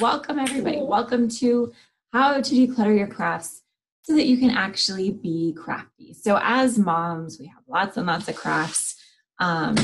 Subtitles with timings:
[0.00, 0.80] Welcome, everybody.
[0.82, 1.72] Welcome to
[2.12, 3.62] How to Declutter Your Crafts
[4.02, 6.12] so that you can actually be crafty.
[6.14, 8.96] So, as moms, we have lots and lots of crafts.
[9.38, 9.76] Um,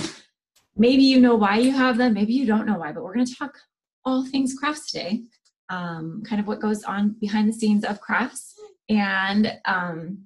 [0.77, 3.27] maybe you know why you have them, maybe you don't know why, but we're going
[3.27, 3.57] to talk
[4.05, 5.23] all things crafts today,
[5.69, 8.55] um, kind of what goes on behind the scenes of crafts
[8.89, 10.25] and um,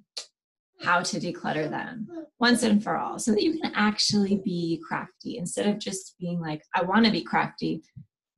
[0.81, 2.07] how to declutter them
[2.39, 6.39] once and for all so that you can actually be crafty instead of just being
[6.41, 7.83] like, I want to be crafty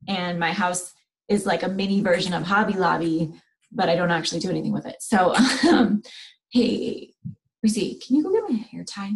[0.09, 0.93] and my house
[1.27, 3.33] is like a mini version of Hobby Lobby,
[3.71, 4.97] but I don't actually do anything with it.
[4.99, 5.35] So,
[5.69, 6.01] um,
[6.49, 7.13] hey,
[7.65, 7.99] see.
[7.99, 9.11] can you go get my hair tie?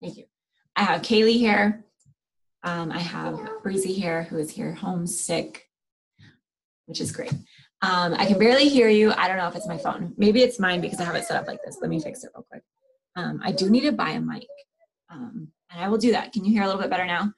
[0.00, 0.24] Thank you.
[0.74, 1.84] I have Kaylee here.
[2.64, 5.68] Um, I have Breezy here, who is here homesick,
[6.86, 7.32] which is great.
[7.82, 9.12] Um, I can barely hear you.
[9.12, 10.14] I don't know if it's my phone.
[10.16, 11.78] Maybe it's mine because I have it set up like this.
[11.80, 12.62] Let me fix it real quick.
[13.16, 14.46] Um, I do need to buy a mic,
[15.10, 16.32] um, and I will do that.
[16.32, 17.32] Can you hear a little bit better now?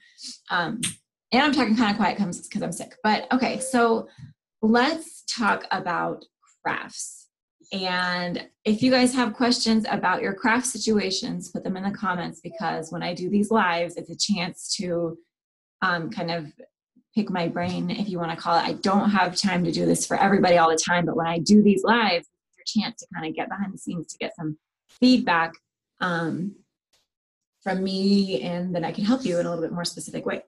[1.34, 2.94] And I'm talking kind of quiet because I'm sick.
[3.02, 4.06] But okay, so
[4.62, 6.24] let's talk about
[6.62, 7.26] crafts.
[7.72, 12.40] And if you guys have questions about your craft situations, put them in the comments
[12.40, 15.18] because when I do these lives, it's a chance to
[15.82, 16.52] um, kind of
[17.16, 18.62] pick my brain, if you want to call it.
[18.62, 21.40] I don't have time to do this for everybody all the time, but when I
[21.40, 24.36] do these lives, it's your chance to kind of get behind the scenes to get
[24.36, 24.56] some
[24.88, 25.54] feedback
[26.00, 26.54] um,
[27.64, 30.44] from me, and then I can help you in a little bit more specific way.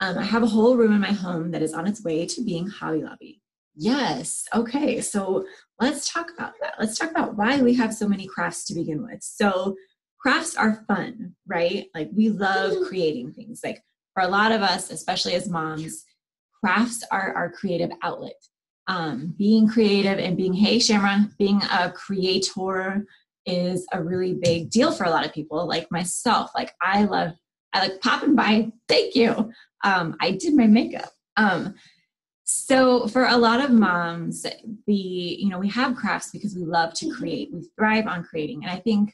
[0.00, 2.44] Um, I have a whole room in my home that is on its way to
[2.44, 3.42] being Hobby Lobby.
[3.74, 4.44] Yes.
[4.54, 5.00] Okay.
[5.00, 5.44] So
[5.80, 6.74] let's talk about that.
[6.78, 9.22] Let's talk about why we have so many crafts to begin with.
[9.22, 9.76] So,
[10.20, 11.86] crafts are fun, right?
[11.94, 13.60] Like, we love creating things.
[13.62, 13.80] Like,
[14.14, 16.04] for a lot of us, especially as moms,
[16.62, 18.34] crafts are our creative outlet.
[18.88, 23.06] Um, being creative and being, hey, Shamron, being a creator
[23.46, 26.50] is a really big deal for a lot of people, like myself.
[26.54, 27.32] Like, I love,
[27.72, 29.52] I like popping by, thank you.
[29.84, 31.10] Um, I did my makeup.
[31.36, 31.74] Um,
[32.44, 34.46] so for a lot of moms,
[34.86, 37.50] the you know we have crafts because we love to create.
[37.52, 39.12] We thrive on creating, and I think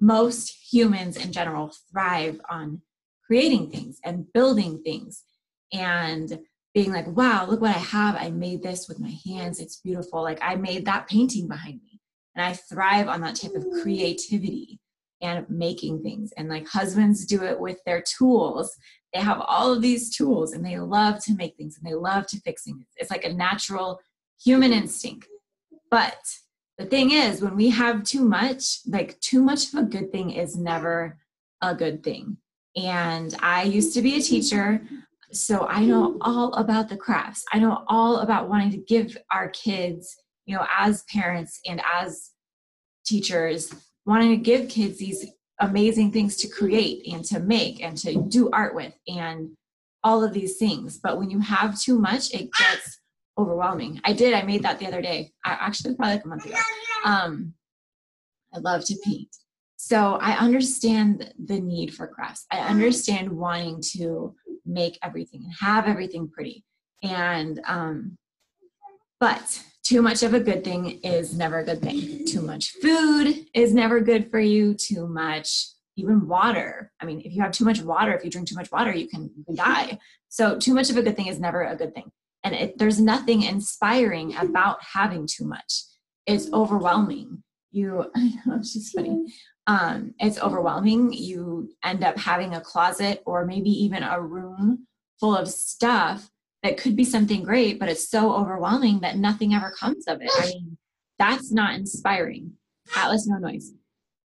[0.00, 2.82] most humans in general thrive on
[3.26, 5.24] creating things and building things
[5.72, 6.38] and
[6.74, 8.16] being like, wow, look what I have.
[8.16, 9.60] I made this with my hands.
[9.60, 10.22] It's beautiful.
[10.22, 12.00] Like I made that painting behind me.
[12.34, 14.78] And I thrive on that type of creativity
[15.20, 16.32] and making things.
[16.36, 18.76] And like husbands do it with their tools
[19.12, 22.26] they have all of these tools and they love to make things and they love
[22.28, 22.84] to fix things.
[22.96, 24.00] It's like a natural
[24.42, 25.26] human instinct.
[25.90, 26.18] But
[26.76, 30.30] the thing is, when we have too much, like too much of a good thing
[30.30, 31.18] is never
[31.62, 32.36] a good thing.
[32.76, 34.82] And I used to be a teacher,
[35.32, 37.44] so I know all about the crafts.
[37.52, 40.16] I know all about wanting to give our kids,
[40.46, 42.30] you know, as parents and as
[43.04, 43.74] teachers,
[44.08, 45.26] wanting to give kids these
[45.60, 49.50] amazing things to create and to make and to do art with and
[50.02, 50.96] all of these things.
[50.96, 53.00] But when you have too much, it gets
[53.36, 54.00] overwhelming.
[54.04, 55.32] I did, I made that the other day.
[55.44, 56.56] I actually probably like a month ago.
[57.04, 57.52] Um,
[58.54, 59.28] I love to paint.
[59.76, 62.46] So I understand the need for crafts.
[62.50, 64.34] I understand wanting to
[64.64, 66.64] make everything and have everything pretty.
[67.02, 68.16] And um,
[69.20, 72.26] but too much of a good thing is never a good thing.
[72.26, 74.74] Too much food is never good for you.
[74.74, 76.92] Too much, even water.
[77.00, 79.08] I mean, if you have too much water, if you drink too much water, you
[79.08, 79.98] can, die.
[80.28, 82.10] So, too much of a good thing is never a good thing.
[82.44, 85.84] And it, there's nothing inspiring about having too much.
[86.26, 87.42] It's overwhelming.
[87.70, 89.32] You, I know, just funny.
[89.66, 91.14] Um, it's overwhelming.
[91.14, 94.86] You end up having a closet or maybe even a room
[95.18, 96.28] full of stuff
[96.62, 100.30] that could be something great, but it's so overwhelming that nothing ever comes of it.
[100.36, 100.76] I mean,
[101.18, 102.52] that's not inspiring.
[102.96, 103.72] Atlas, no noise.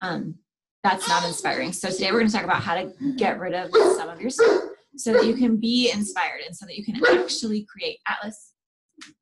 [0.01, 0.35] Um,
[0.83, 1.73] that's not inspiring.
[1.73, 4.29] So today we're going to talk about how to get rid of some of your
[4.29, 4.63] stuff
[4.95, 7.99] so that you can be inspired and so that you can actually create.
[8.07, 8.53] Atlas,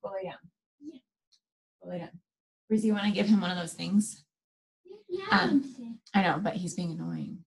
[0.04, 0.38] go lay down.
[1.84, 2.10] Go lay down.
[2.70, 4.24] Breezy, you want to give him one of those things?
[5.32, 5.76] Um,
[6.14, 7.40] I know, but he's being annoying.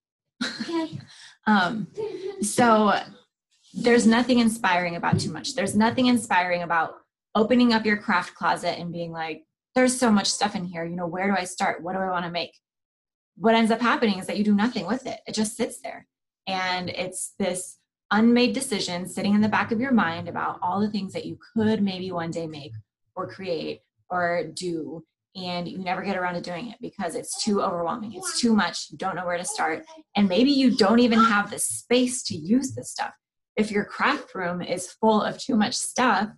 [0.61, 0.99] Okay.
[1.47, 1.87] um,
[2.41, 2.93] so
[3.73, 5.55] there's nothing inspiring about too much.
[5.55, 6.95] There's nothing inspiring about
[7.35, 9.43] opening up your craft closet and being like,
[9.75, 10.83] there's so much stuff in here.
[10.83, 11.83] You know, where do I start?
[11.83, 12.57] What do I want to make?
[13.37, 15.19] What ends up happening is that you do nothing with it.
[15.27, 16.07] It just sits there.
[16.47, 17.77] And it's this
[18.11, 21.37] unmade decision sitting in the back of your mind about all the things that you
[21.53, 22.73] could maybe one day make
[23.15, 25.05] or create or do.
[25.35, 28.13] And you never get around to doing it because it's too overwhelming.
[28.13, 28.87] It's too much.
[28.89, 29.85] You don't know where to start.
[30.15, 33.13] And maybe you don't even have the space to use this stuff
[33.59, 36.29] if your craft room is full of too much stuff,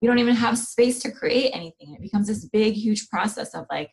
[0.00, 1.94] you don't even have space to create anything.
[1.94, 3.90] It becomes this big, huge process of like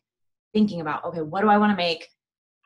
[0.53, 2.07] thinking about, okay, what do I want to make?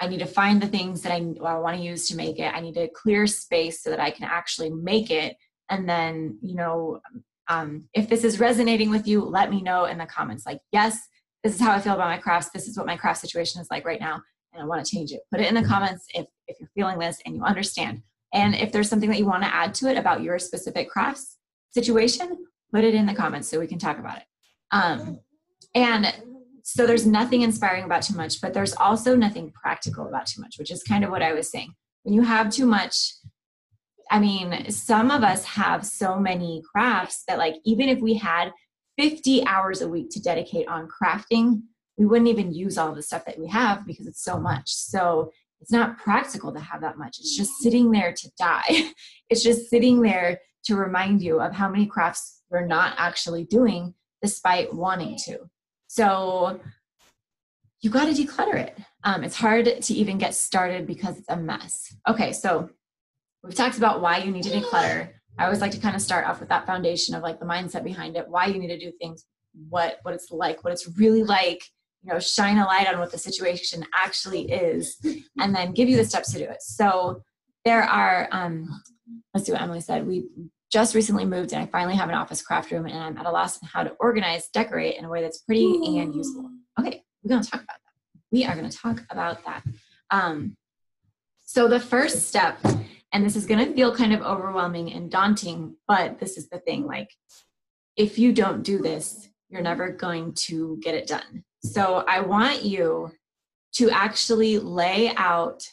[0.02, 2.54] I need to find the things that I, I want to use to make it.
[2.54, 5.38] I need to clear space so that I can actually make it.
[5.70, 7.00] And then, you know,
[7.48, 10.46] um, if this is resonating with you, let me know in the comments.
[10.46, 11.00] Like, yes,
[11.44, 12.50] this is how I feel about my crafts.
[12.54, 14.22] This is what my craft situation is like right now,
[14.54, 15.22] and I want to change it.
[15.32, 18.04] Put it in the comments if if you're feeling this and you understand.
[18.34, 21.38] And if there's something that you want to add to it about your specific crafts
[21.72, 24.24] situation, put it in the comments so we can talk about it.
[24.72, 25.20] Um,
[25.74, 26.14] and
[26.64, 30.60] so there's nothing inspiring about too much, but there's also nothing practical about too much,
[30.60, 31.74] which is kind of what I was saying.
[32.04, 33.14] When you have too much,
[34.12, 38.52] I mean, some of us have so many crafts that, like, even if we had
[38.98, 41.62] 50 hours a week to dedicate on crafting,
[41.98, 44.72] we wouldn't even use all the stuff that we have because it's so much.
[44.72, 47.20] So it's not practical to have that much.
[47.20, 48.92] It's just sitting there to die.
[49.30, 53.94] It's just sitting there to remind you of how many crafts you're not actually doing
[54.24, 55.42] despite wanting to.
[55.86, 56.60] So
[57.82, 58.76] you got to declutter it.
[59.04, 61.96] Um, it's hard to even get started because it's a mess.
[62.08, 62.72] Okay, so
[63.44, 65.10] we've talked about why you need to declutter.
[65.38, 67.84] I always like to kind of start off with that foundation of like the mindset
[67.84, 69.26] behind it, why you need to do things,
[69.70, 71.64] what what it's like, what it's really like,
[72.04, 74.98] you know, shine a light on what the situation actually is,
[75.40, 76.62] and then give you the steps to do it.
[76.62, 77.24] So
[77.66, 78.68] there are um
[79.34, 80.08] let's see what Emily said.
[80.08, 80.26] We
[80.72, 83.32] just recently moved and I finally have an office craft room and I'm at a
[83.32, 86.50] loss on how to organize, decorate in a way that's pretty and useful.
[86.80, 88.22] Okay, we're gonna talk about that.
[88.32, 89.64] We are gonna talk about that.
[90.12, 90.56] Um,
[91.44, 92.60] so the first step,
[93.12, 96.86] and this is gonna feel kind of overwhelming and daunting, but this is the thing,
[96.86, 97.10] like
[97.96, 101.44] if you don't do this, you're never going to get it done.
[101.64, 103.12] So I want you
[103.74, 105.64] to actually lay out,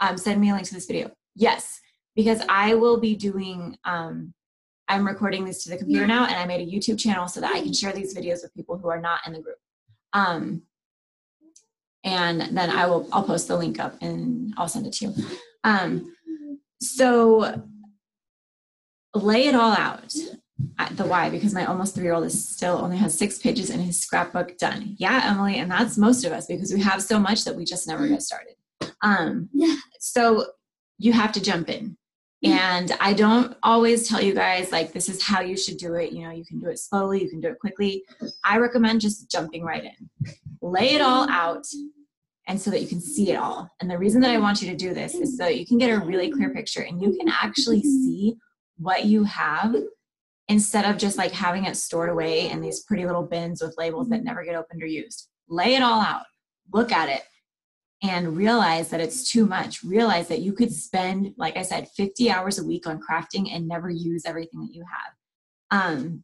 [0.00, 1.10] um, send me a link to this video.
[1.34, 1.80] Yes,
[2.14, 4.34] because I will be doing, um,
[4.88, 7.52] I'm recording this to the computer now and I made a YouTube channel so that
[7.52, 9.56] I can share these videos with people who are not in the group.
[10.12, 10.62] Um,
[12.04, 15.14] and then I will, I'll post the link up and I'll send it to you.
[15.64, 16.14] Um,
[16.80, 17.62] so
[19.14, 20.14] lay it all out
[20.92, 23.80] the why because my almost three year old is still only has six pages in
[23.80, 24.94] his scrapbook done.
[24.98, 27.86] Yeah, Emily, and that's most of us because we have so much that we just
[27.86, 28.54] never get started.
[29.02, 29.76] Um, yeah.
[29.98, 30.46] so
[30.98, 31.96] you have to jump in.
[32.44, 36.10] And I don't always tell you guys, like, this is how you should do it.
[36.10, 38.04] You know, you can do it slowly, you can do it quickly.
[38.44, 40.34] I recommend just jumping right in.
[40.60, 41.64] Lay it all out
[42.48, 43.70] and so that you can see it all.
[43.80, 45.90] And the reason that I want you to do this is so you can get
[45.90, 48.34] a really clear picture and you can actually see
[48.76, 49.76] what you have
[50.52, 54.10] instead of just like having it stored away in these pretty little bins with labels
[54.10, 55.28] that never get opened or used.
[55.48, 56.26] Lay it all out,
[56.74, 57.22] look at it,
[58.02, 59.82] and realize that it's too much.
[59.82, 63.66] Realize that you could spend, like I said, 50 hours a week on crafting and
[63.66, 64.84] never use everything that you
[65.70, 65.96] have.
[65.98, 66.22] Um,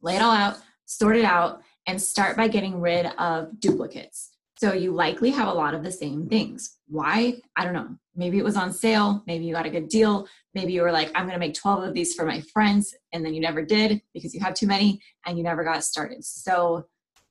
[0.00, 4.30] lay it all out, sort it out, and start by getting rid of duplicates.
[4.56, 6.78] So you likely have a lot of the same things.
[6.88, 7.34] Why?
[7.54, 7.96] I don't know.
[8.16, 9.22] Maybe it was on sale.
[9.26, 10.26] Maybe you got a good deal.
[10.54, 12.94] Maybe you were like, I'm going to make 12 of these for my friends.
[13.12, 16.24] And then you never did because you have too many and you never got started.
[16.24, 16.86] So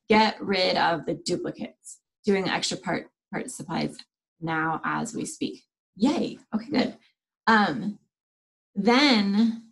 [0.08, 2.00] get rid of the duplicates.
[2.25, 3.98] Doing extra part part supplies
[4.42, 5.63] now as we speak.
[5.96, 6.39] Yay.
[6.54, 6.98] Okay, good.
[7.48, 8.00] Um,
[8.74, 9.63] then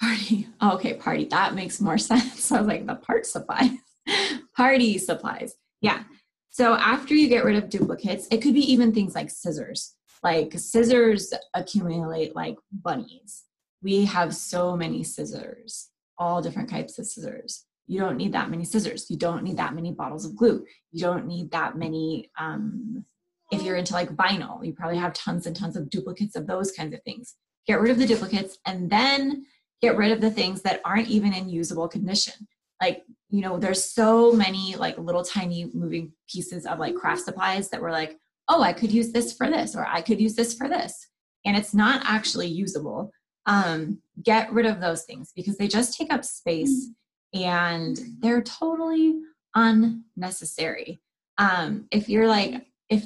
[0.00, 0.48] party.
[0.60, 1.24] Oh, okay, party.
[1.26, 2.50] That makes more sense.
[2.50, 3.70] I was like, the part supplies.
[4.56, 5.54] party supplies.
[5.80, 6.04] Yeah.
[6.50, 9.94] So after you get rid of duplicates, it could be even things like scissors.
[10.22, 13.44] Like scissors accumulate like bunnies.
[13.82, 17.64] We have so many scissors, all different types of scissors.
[17.88, 19.10] You don't need that many scissors.
[19.10, 20.64] You don't need that many bottles of glue.
[20.92, 23.04] You don't need that many um,
[23.52, 26.72] if you're into like vinyl you probably have tons and tons of duplicates of those
[26.72, 27.34] kinds of things.
[27.66, 29.44] Get rid of the duplicates and then
[29.80, 32.48] get rid of the things that aren't even in usable condition.
[32.80, 37.68] Like you know there's so many like little tiny moving pieces of like craft supplies
[37.70, 38.16] that were like
[38.48, 41.08] oh i could use this for this or i could use this for this
[41.44, 43.12] and it's not actually usable
[43.46, 46.88] um, get rid of those things because they just take up space
[47.34, 49.20] and they're totally
[49.54, 51.00] unnecessary.
[51.38, 53.04] Um, if you're like, if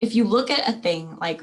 [0.00, 1.42] if you look at a thing like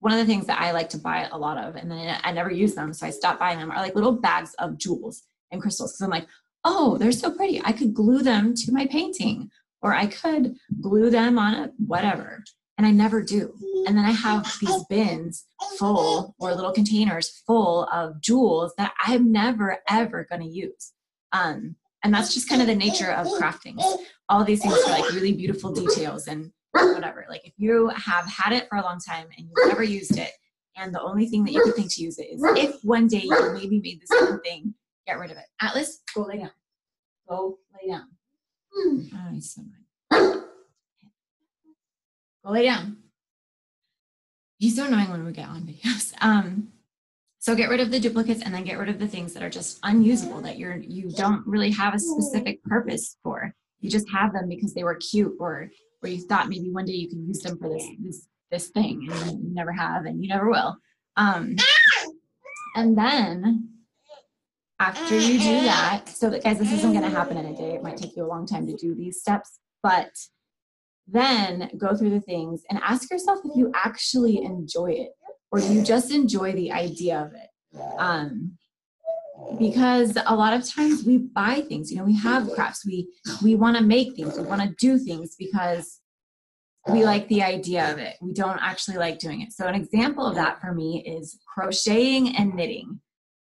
[0.00, 2.32] one of the things that I like to buy a lot of, and then I
[2.32, 5.62] never use them, so I stopped buying them, are like little bags of jewels and
[5.62, 5.92] crystals.
[5.92, 6.26] Because I'm like,
[6.64, 7.60] oh, they're so pretty.
[7.64, 9.50] I could glue them to my painting,
[9.84, 12.42] or I could glue them on a whatever.
[12.76, 13.54] And I never do.
[13.86, 15.44] And then I have these bins
[15.78, 20.92] full or little containers full of jewels that I'm never ever going to use.
[21.30, 23.80] Um, and that's just kind of the nature of crafting.
[24.28, 27.26] All these things are like really beautiful details and whatever.
[27.28, 30.32] Like if you have had it for a long time and you've never used it,
[30.76, 33.22] and the only thing that you could think to use it is if one day
[33.22, 34.74] you maybe made this one thing,
[35.06, 35.44] get rid of it.
[35.60, 36.50] Atlas, go lay down.
[37.28, 38.08] Go lay down.
[39.14, 39.62] Oh, so
[40.10, 40.42] annoying.
[42.44, 42.98] Go lay down.
[44.58, 46.12] He's so annoying when we get on videos.
[46.20, 46.68] Um,
[47.38, 49.50] so get rid of the duplicates and then get rid of the things that are
[49.50, 53.54] just unusable that you're you don't really have a specific purpose for.
[53.80, 55.70] You just have them because they were cute or
[56.02, 59.06] or you thought maybe one day you could use them for this this this thing
[59.10, 60.76] and you never have and you never will.
[61.16, 61.56] Um,
[62.76, 63.73] and then
[64.80, 67.74] after you do that, so guys, this isn't going to happen in a day.
[67.74, 70.10] It might take you a long time to do these steps, but
[71.06, 75.10] then go through the things and ask yourself if you actually enjoy it
[75.50, 77.80] or do you just enjoy the idea of it?
[77.98, 78.56] Um,
[79.58, 83.08] because a lot of times we buy things you know we have crafts we
[83.42, 86.00] we want to make things we want to do things because
[86.88, 88.16] we like the idea of it.
[88.20, 89.52] We don't actually like doing it.
[89.52, 93.00] So, an example of that for me is crocheting and knitting.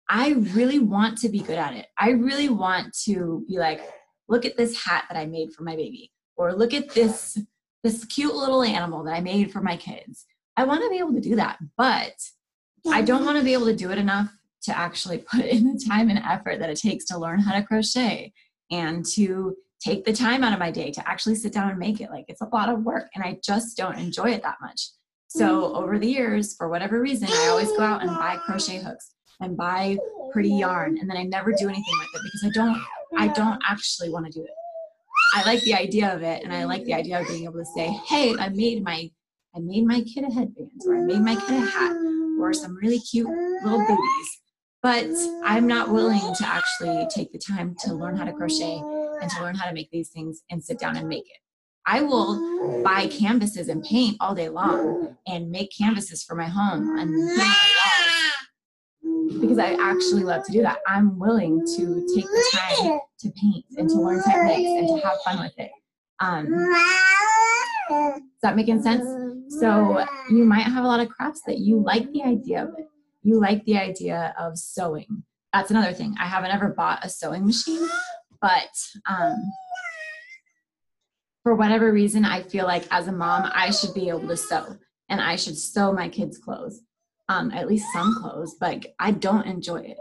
[0.08, 1.86] I really want to be good at it.
[1.98, 3.80] I really want to be like,
[4.28, 7.38] look at this hat that I made for my baby, or look at this
[7.82, 10.24] this cute little animal that I made for my kids.
[10.56, 12.14] I want to be able to do that, but
[12.90, 14.30] I don't want to be able to do it enough
[14.64, 17.66] to actually put in the time and effort that it takes to learn how to
[17.66, 18.32] crochet
[18.70, 22.00] and to take the time out of my day to actually sit down and make
[22.00, 22.10] it.
[22.10, 24.90] Like it's a lot of work and I just don't enjoy it that much.
[25.28, 25.76] So mm.
[25.76, 29.56] over the years, for whatever reason, I always go out and buy crochet hooks and
[29.56, 29.96] buy
[30.32, 32.82] pretty yarn and then I never do anything with it because I don't
[33.16, 34.50] I don't actually want to do it.
[35.34, 37.66] I like the idea of it and I like the idea of being able to
[37.76, 39.10] say, "Hey, I made my
[39.54, 41.96] I made my kid a headband or I made my kid a hat
[42.40, 44.38] or some really cute little booties."
[44.82, 45.06] But
[45.44, 48.82] I'm not willing to actually take the time to learn how to crochet
[49.20, 51.38] and to learn how to make these things and sit down and make it.
[51.86, 56.98] I will buy canvases and paint all day long and make canvases for my home
[56.98, 57.10] and
[59.40, 60.78] because I actually love to do that.
[60.86, 65.18] I'm willing to take the time to paint and to learn techniques and to have
[65.24, 65.70] fun with it.
[66.20, 66.46] Um,
[68.16, 69.04] is that making sense?
[69.60, 72.88] So you might have a lot of crafts that you like the idea of it.
[73.22, 75.24] You like the idea of sewing.
[75.52, 76.14] That's another thing.
[76.18, 77.86] I haven't ever bought a sewing machine,
[78.40, 78.70] but
[79.08, 79.36] um,
[81.42, 84.76] for whatever reason, I feel like as a mom, I should be able to sew
[85.08, 86.80] and I should sew my kids' clothes
[87.28, 89.98] um, at least some clothes, but I don't enjoy it.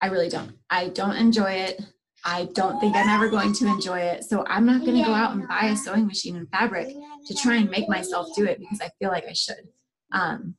[0.00, 0.52] I really don't.
[0.70, 1.80] I don't enjoy it.
[2.24, 4.24] I don't think I'm ever going to enjoy it.
[4.24, 6.88] So I'm not going to go out and buy a sewing machine and fabric
[7.26, 9.68] to try and make myself do it because I feel like I should.
[10.12, 10.56] Um,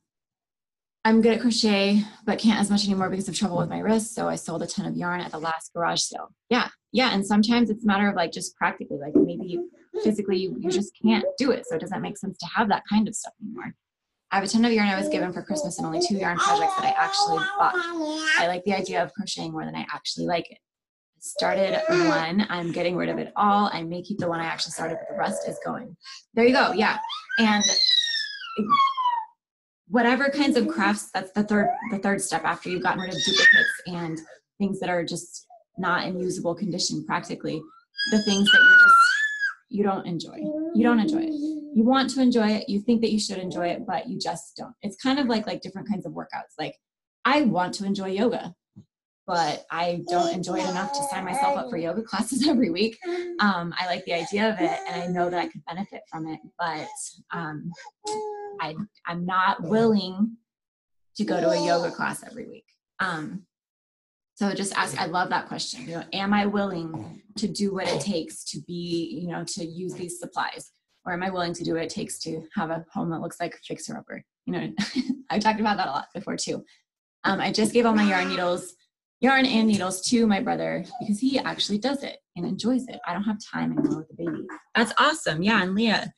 [1.04, 4.14] I'm good at crochet, but can't as much anymore because of trouble with my wrist.
[4.14, 6.32] So I sold a ton of yarn at the last garage sale.
[6.48, 7.12] Yeah, yeah.
[7.12, 9.58] And sometimes it's a matter of like just practically, like maybe
[10.04, 11.66] physically you, you just can't do it.
[11.66, 13.74] So it doesn't make sense to have that kind of stuff anymore.
[14.32, 16.38] I have a ton of yarn I was given for Christmas and only two yarn
[16.38, 17.74] projects that I actually bought.
[18.38, 20.56] I like the idea of crocheting more than I actually like it.
[21.18, 21.78] Started
[22.08, 23.68] one, I'm getting rid of it all.
[23.72, 25.94] I may keep the one I actually started, but the rest is going.
[26.32, 26.96] There you go, yeah.
[27.38, 27.62] And
[29.88, 33.20] whatever kinds of crafts, that's the third the third step after you've gotten rid of
[33.26, 34.18] duplicates and
[34.58, 37.62] things that are just not in usable condition practically.
[38.12, 38.91] The things that you're just
[39.72, 40.36] you don't enjoy.
[40.74, 41.32] You don't enjoy it.
[41.74, 42.68] You want to enjoy it.
[42.68, 44.74] You think that you should enjoy it, but you just don't.
[44.82, 46.54] It's kind of like like different kinds of workouts.
[46.58, 46.76] Like
[47.24, 48.54] I want to enjoy yoga,
[49.26, 52.98] but I don't enjoy it enough to sign myself up for yoga classes every week.
[53.40, 56.28] Um, I like the idea of it, and I know that I could benefit from
[56.28, 56.88] it, but
[57.30, 57.72] um,
[58.60, 58.74] I
[59.06, 60.36] I'm not willing
[61.16, 62.66] to go to a yoga class every week.
[63.00, 63.46] Um,
[64.34, 65.82] so just ask, I love that question.
[65.82, 69.64] You know, am I willing to do what it takes to be, you know, to
[69.64, 70.70] use these supplies?
[71.04, 73.40] Or am I willing to do what it takes to have a home that looks
[73.40, 74.24] like fixer upper?
[74.46, 74.72] You know,
[75.30, 76.64] I've talked about that a lot before too.
[77.24, 78.74] Um, I just gave all my yarn needles,
[79.20, 83.00] yarn and needles to my brother because he actually does it and enjoys it.
[83.06, 84.44] I don't have time anymore with the baby.
[84.74, 85.42] That's awesome.
[85.42, 85.62] Yeah.
[85.62, 86.12] And Leah,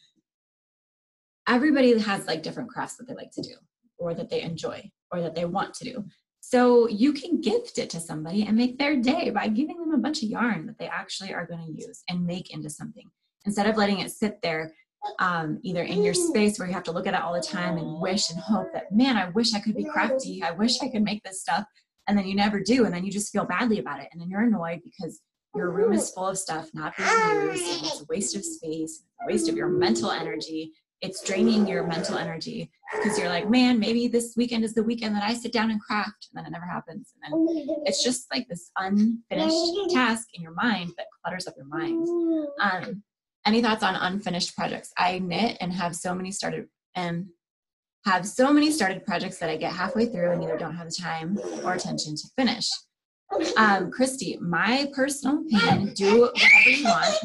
[1.48, 3.55] everybody has like different crafts that they like to do
[3.98, 6.05] or that they enjoy or that they want to do.
[6.54, 9.98] So you can gift it to somebody and make their day by giving them a
[9.98, 13.10] bunch of yarn that they actually are going to use and make into something
[13.44, 14.72] instead of letting it sit there
[15.18, 17.76] um, either in your space where you have to look at it all the time
[17.76, 20.44] and wish and hope that man i wish i could be crafty.
[20.44, 21.64] I wish i could make this stuff
[22.06, 24.30] and then you never do and then you just feel badly about it and then
[24.30, 25.22] you're annoyed because
[25.56, 29.02] your room is full of stuff not being used and it's a waste of space
[29.22, 30.72] a waste of your mental energy
[31.04, 35.14] it's draining your mental energy because you're like, man, maybe this weekend is the weekend
[35.14, 37.12] that I sit down and craft, and then it never happens.
[37.22, 41.66] And then it's just like this unfinished task in your mind that clutters up your
[41.66, 42.08] mind.
[42.60, 43.02] Um,
[43.46, 44.92] any thoughts on unfinished projects?
[44.96, 47.26] I knit and have so many started and
[48.06, 50.96] have so many started projects that I get halfway through and either don't have the
[50.96, 52.68] time or attention to finish.
[53.56, 57.16] Um, Christy, my personal opinion, do whatever you want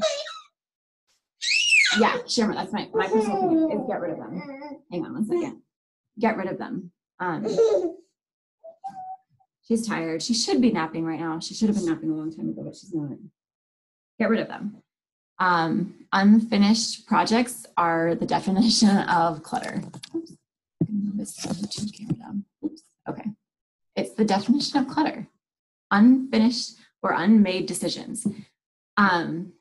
[1.98, 4.42] yeah, Sherman, that's my, my personal opinion is get rid of them.
[4.92, 5.62] Hang on one second.
[6.20, 6.92] Get rid of them.
[7.20, 7.48] Um,
[9.64, 10.22] she's tired.
[10.22, 11.40] She should be napping right now.
[11.40, 13.18] She should have been napping a long time ago, but she's not.
[14.20, 14.84] Get rid of them.
[15.40, 19.82] Um, unfinished projects are the definition of clutter.
[22.64, 22.84] Oops.
[23.08, 23.30] Okay.
[23.96, 25.28] It's the definition of clutter.
[25.92, 28.28] Unfinished or unmade decisions.
[28.98, 29.54] Um,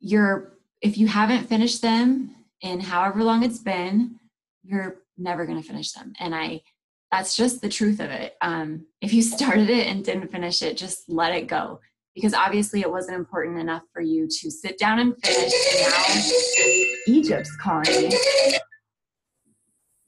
[0.00, 4.18] your if you haven't finished them in however long it's been,
[4.64, 6.12] you're never going to finish them.
[6.18, 6.62] And I,
[7.12, 8.34] that's just the truth of it.
[8.40, 11.80] Um, if you started it and didn't finish it, just let it go.
[12.14, 15.52] because obviously it wasn't important enough for you to sit down and finish.
[15.72, 16.22] And now
[17.06, 18.10] Egypt's calling me.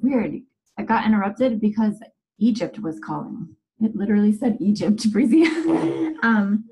[0.00, 0.40] Weird.
[0.78, 1.94] I got interrupted because
[2.38, 3.56] Egypt was calling.
[3.80, 5.44] It literally said Egypt, Breezy.
[6.22, 6.64] um,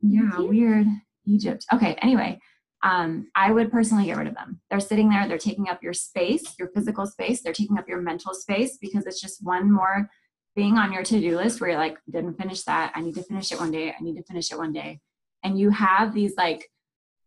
[0.00, 0.86] yeah, weird.
[1.26, 1.64] Egypt.
[1.72, 2.38] Okay, anyway,
[2.84, 4.60] um, I would personally get rid of them.
[4.68, 8.02] They're sitting there, they're taking up your space, your physical space, they're taking up your
[8.02, 10.10] mental space because it's just one more
[10.54, 12.92] thing on your to-do list where you're like didn't finish that.
[12.94, 13.94] I need to finish it one day.
[13.98, 15.00] I need to finish it one day.
[15.42, 16.70] And you have these like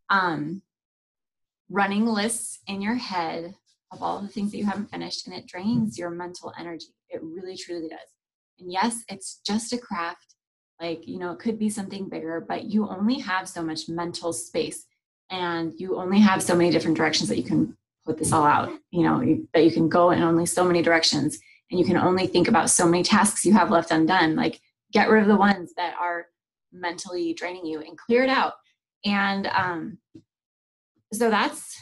[0.08, 0.62] um
[1.68, 3.54] running lists in your head
[3.92, 6.94] of all the things that you haven't finished and it drains your mental energy.
[7.10, 7.98] It really truly does.
[8.60, 10.36] And yes it's just a craft.
[10.80, 14.32] Like you know it could be something bigger but you only have so much mental
[14.32, 14.86] space
[15.30, 18.70] and you only have so many different directions that you can put this all out
[18.90, 21.38] you know that you can go in only so many directions
[21.70, 24.60] and you can only think about so many tasks you have left undone like
[24.92, 26.26] get rid of the ones that are
[26.72, 28.54] mentally draining you and clear it out.
[29.04, 29.98] And um,
[31.12, 31.76] so that's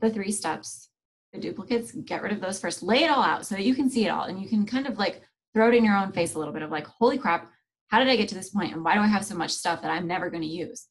[0.00, 0.90] the three steps
[1.32, 3.90] the duplicates get rid of those first lay it all out so that you can
[3.90, 5.20] see it all and you can kind of like
[5.52, 7.50] throw it in your own face a little bit of like holy crap
[7.88, 9.82] how did i get to this point and why do i have so much stuff
[9.82, 10.86] that i'm never going to use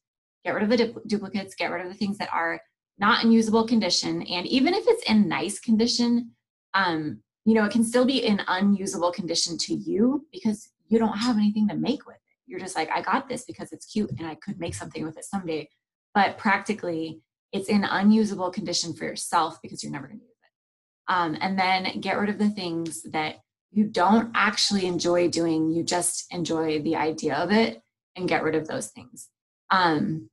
[0.48, 2.60] get rid of the du- duplicates get rid of the things that are
[2.98, 6.30] not in usable condition and even if it's in nice condition
[6.74, 11.16] um, you know, it can still be in unusable condition to you because you don't
[11.16, 12.20] have anything to make with it.
[12.46, 15.16] You're just like, I got this because it's cute and I could make something with
[15.16, 15.68] it someday.
[16.14, 21.12] But practically, it's in unusable condition for yourself because you're never going to use it.
[21.12, 23.36] Um, and then get rid of the things that
[23.70, 27.80] you don't actually enjoy doing, you just enjoy the idea of it,
[28.14, 29.28] and get rid of those things.
[29.70, 30.28] Um,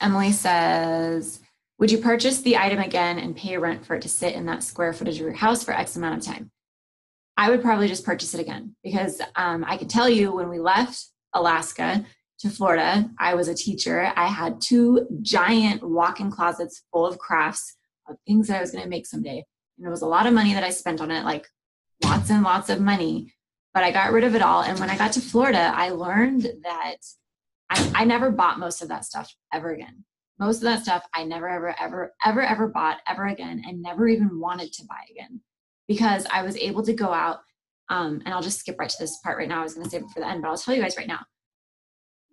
[0.00, 1.40] Emily says,
[1.78, 4.62] would you purchase the item again and pay rent for it to sit in that
[4.62, 6.50] square footage of your house for X amount of time?
[7.36, 10.58] I would probably just purchase it again because um, I can tell you when we
[10.58, 12.04] left Alaska
[12.40, 14.12] to Florida, I was a teacher.
[14.16, 17.76] I had two giant walk in closets full of crafts
[18.08, 19.44] of things that I was going to make someday.
[19.76, 21.46] And it was a lot of money that I spent on it, like
[22.02, 23.34] lots and lots of money.
[23.72, 24.62] But I got rid of it all.
[24.62, 26.96] And when I got to Florida, I learned that
[27.70, 30.04] I, I never bought most of that stuff ever again
[30.38, 34.06] most of that stuff I never, ever, ever, ever, ever bought ever again and never
[34.08, 35.40] even wanted to buy again
[35.88, 37.38] because I was able to go out.
[37.90, 39.60] Um, and I'll just skip right to this part right now.
[39.60, 41.08] I was going to save it for the end, but I'll tell you guys right
[41.08, 41.20] now.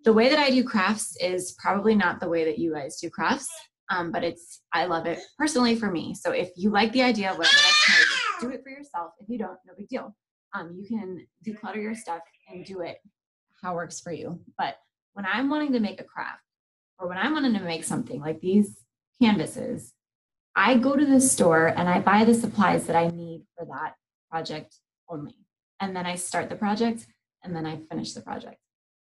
[0.04, 3.10] The way that I do crafts is probably not the way that you guys do
[3.10, 3.48] crafts,
[3.90, 6.14] um, but it's, I love it personally for me.
[6.14, 9.12] So if you like the idea of what I'm do it for yourself.
[9.18, 10.14] If you don't, no big deal.
[10.54, 12.20] Um, you can declutter your stuff
[12.50, 12.98] and do it
[13.62, 14.38] how works for you.
[14.58, 14.76] But
[15.16, 16.42] when I'm wanting to make a craft,
[16.98, 18.84] or when I'm wanting to make something like these
[19.20, 19.94] canvases,
[20.54, 23.94] I go to the store and I buy the supplies that I need for that
[24.30, 24.76] project
[25.08, 25.36] only.
[25.80, 27.06] And then I start the project
[27.42, 28.58] and then I finish the project.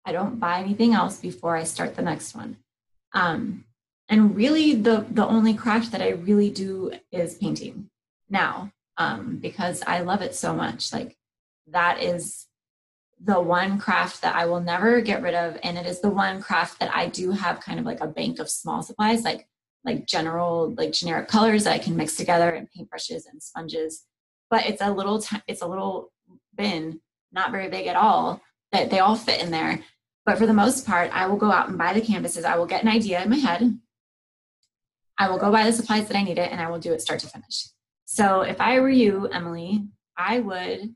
[0.07, 2.57] I don't buy anything else before I start the next one.
[3.13, 3.67] Um,
[4.09, 7.91] and really, the, the only craft that I really do is painting
[8.31, 10.95] now um, because I love it so much.
[10.95, 11.15] Like,
[11.67, 12.47] that is
[13.23, 16.41] the one craft that I will never get rid of, and it is the one
[16.41, 19.47] craft that I do have kind of like a bank of small supplies, like
[19.85, 24.05] like general like generic colors that I can mix together and paintbrushes and sponges.
[24.51, 26.13] But it's a little t- it's a little
[26.57, 27.01] bin,
[27.33, 28.41] not very big at all.
[28.73, 29.81] That they all fit in there.
[30.25, 32.45] But for the most part, I will go out and buy the canvases.
[32.45, 33.79] I will get an idea in my head.
[35.19, 37.03] I will go buy the supplies that I need it, and I will do it
[37.03, 37.67] start to finish.
[38.07, 39.85] So if I were you, Emily,
[40.17, 40.95] I would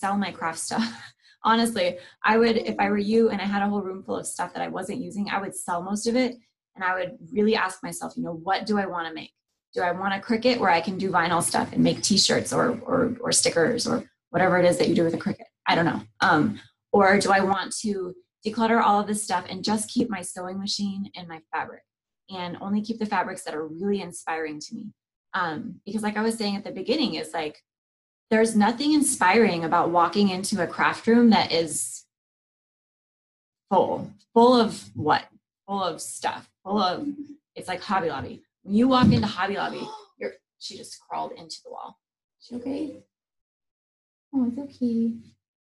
[0.00, 1.12] sell my craft stuff.
[1.44, 4.26] Honestly, I would, if I were you and I had a whole room full of
[4.26, 6.36] stuff that I wasn't using, I would sell most of it.
[6.74, 9.32] And I would really ask myself, you know, what do I want to make?
[9.74, 12.78] Do I want a Cricut where I can do vinyl stuff and make t-shirts or,
[12.80, 15.44] or, or stickers or whatever it is that you do with a Cricut?
[15.66, 16.02] I don't know.
[16.20, 16.60] Um,
[16.92, 18.14] or do I want to
[18.46, 21.82] declutter all of this stuff and just keep my sewing machine and my fabric
[22.28, 24.92] and only keep the fabrics that are really inspiring to me?
[25.34, 27.62] Um, because like I was saying at the beginning is like,
[28.30, 32.04] there's nothing inspiring about walking into a craft room that is
[33.68, 35.24] full full of what?
[35.66, 37.06] Full of stuff full of
[37.54, 38.42] it's like hobby lobby.
[38.62, 39.86] When you walk into hobby lobby
[40.18, 41.98] you're she just crawled into the wall.
[42.40, 42.96] She okay?
[44.34, 45.12] Oh it's okay.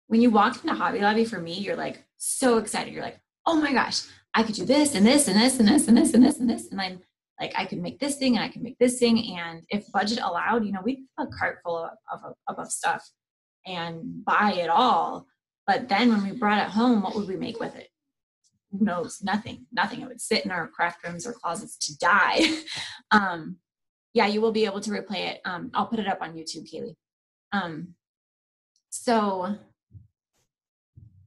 [0.08, 2.94] When you walk into hobby lobby for me you're like so excited.
[2.94, 4.02] You're like oh my gosh
[4.34, 6.50] i could do this and this and this and this and this and this and
[6.50, 7.00] this and then
[7.40, 9.38] like I could make this thing and I could make this thing.
[9.38, 13.08] And if budget allowed, you know, we'd have a cart full of, of, of stuff
[13.66, 15.28] and buy it all.
[15.68, 17.90] But then when we brought it home, what would we make with it?
[18.72, 19.22] Who knows?
[19.24, 20.02] Nothing, nothing.
[20.02, 22.62] It would sit in our craft rooms or closets to die.
[23.12, 23.58] um,
[24.14, 25.42] yeah, you will be able to replay it.
[25.44, 26.96] Um, I'll put it up on YouTube, Kaylee.
[27.52, 27.96] Um,
[28.90, 29.58] so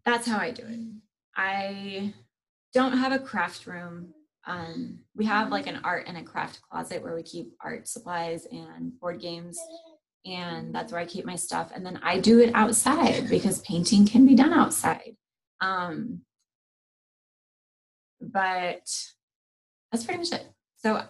[0.05, 0.81] that's how I do it.
[1.37, 2.15] I
[2.73, 4.15] don't have a craft room.
[4.49, 8.47] Um, we have like an art and a craft closet where we keep art supplies
[8.51, 9.59] and board games.
[10.25, 11.71] And that's where I keep my stuff.
[11.75, 15.17] And then I do it outside because painting can be done outside.
[15.61, 16.23] Um,
[18.21, 18.89] but
[19.93, 20.47] that's pretty much it.
[20.79, 21.05] So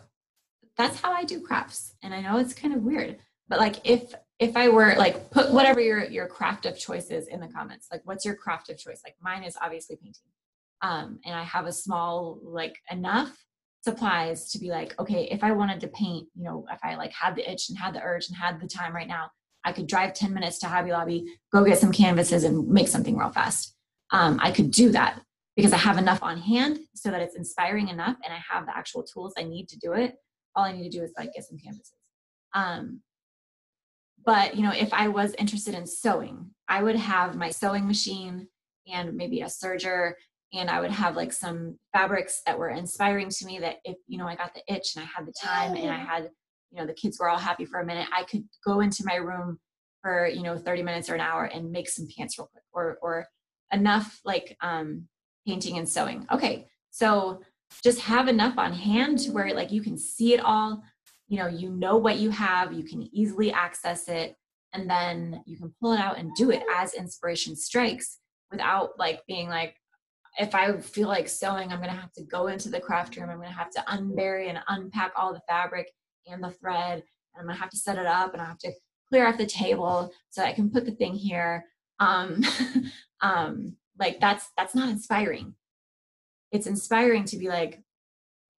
[0.76, 1.94] that's how I do crafts.
[2.02, 5.52] And I know it's kind of weird, but like if if I were like put
[5.52, 8.78] whatever your your craft of choice is in the comments, like what's your craft of
[8.78, 9.00] choice?
[9.04, 10.30] Like mine is obviously painting.
[10.82, 13.36] Um, and I have a small like enough
[13.82, 17.12] supplies to be like, okay, if I wanted to paint, you know, if I like
[17.12, 19.30] had the itch and had the urge and had the time right now,
[19.64, 23.16] I could drive 10 minutes to Hobby Lobby, go get some canvases and make something
[23.16, 23.74] real fast.
[24.10, 25.20] Um, I could do that
[25.56, 28.76] because I have enough on hand so that it's inspiring enough and I have the
[28.76, 30.16] actual tools I need to do it.
[30.54, 31.92] All I need to do is like get some canvases.
[32.54, 33.00] Um,
[34.24, 38.48] but you know, if I was interested in sewing, I would have my sewing machine
[38.86, 40.12] and maybe a serger
[40.52, 44.18] and I would have like some fabrics that were inspiring to me that if you
[44.18, 46.30] know I got the itch and I had the time and I had
[46.70, 49.16] you know the kids were all happy for a minute I could go into my
[49.16, 49.58] room
[50.02, 52.98] for you know 30 minutes or an hour and make some pants real quick or
[53.02, 53.26] or
[53.72, 55.06] enough like um
[55.46, 56.26] painting and sewing.
[56.32, 57.40] Okay so
[57.82, 60.82] just have enough on hand to where like you can see it all
[61.28, 64.34] you know you know what you have you can easily access it
[64.72, 68.18] and then you can pull it out and do it as inspiration strikes
[68.50, 69.74] without like being like
[70.38, 73.28] if I feel like sewing, I'm going to have to go into the craft room.
[73.28, 75.90] I'm going to have to unbury and unpack all the fabric
[76.26, 77.02] and the thread.
[77.34, 78.72] And I'm going to have to set it up and I have to
[79.08, 81.64] clear off the table so I can put the thing here.
[81.98, 82.44] Um,
[83.20, 85.54] um, like that's, that's not inspiring.
[86.52, 87.82] It's inspiring to be like,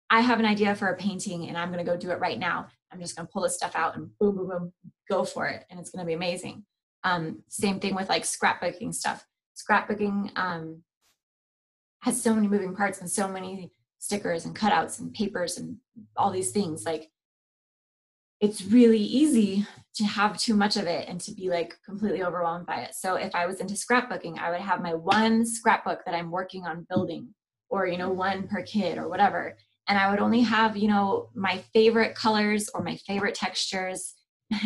[0.09, 2.37] I have an idea for a painting and I'm going to go do it right
[2.37, 2.67] now.
[2.91, 4.73] I'm just going to pull this stuff out and boom, boom, boom,
[5.09, 5.63] go for it.
[5.69, 6.65] And it's going to be amazing.
[7.05, 9.25] Um, same thing with like scrapbooking stuff.
[9.55, 10.83] Scrapbooking, um,
[12.01, 15.77] has so many moving parts and so many stickers and cutouts and papers and
[16.15, 17.09] all these things like
[18.39, 22.65] it's really easy to have too much of it and to be like completely overwhelmed
[22.65, 22.95] by it.
[22.95, 26.65] So if i was into scrapbooking i would have my one scrapbook that i'm working
[26.65, 27.33] on building
[27.69, 29.57] or you know one per kid or whatever.
[29.87, 34.13] And i would only have you know my favorite colors or my favorite textures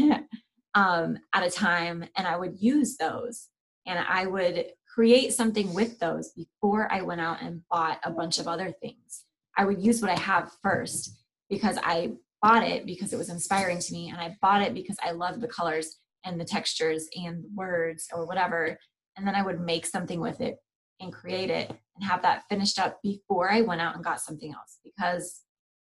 [0.76, 3.50] um, at a time and i would use those.
[3.88, 8.38] And i would create something with those before I went out and bought a bunch
[8.39, 9.25] of other things.
[9.58, 11.17] I would use what I have first
[11.49, 14.97] because I bought it because it was inspiring to me and I bought it because
[15.03, 18.77] I love the colors and the textures and words or whatever.
[19.17, 20.58] And then I would make something with it
[20.99, 24.53] and create it and have that finished up before I went out and got something
[24.53, 25.41] else because